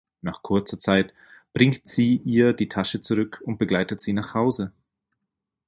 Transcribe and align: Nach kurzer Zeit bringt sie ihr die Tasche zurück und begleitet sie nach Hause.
Nach 0.23 0.41
kurzer 0.41 0.79
Zeit 0.79 1.13
bringt 1.53 1.85
sie 1.87 2.15
ihr 2.25 2.53
die 2.53 2.67
Tasche 2.67 3.01
zurück 3.01 3.39
und 3.45 3.59
begleitet 3.59 4.01
sie 4.01 4.13
nach 4.13 4.33
Hause. 4.33 4.71